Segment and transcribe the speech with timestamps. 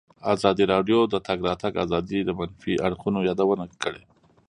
[0.33, 4.03] ازادي راډیو د د تګ راتګ ازادي د منفي اړخونو یادونه کړې.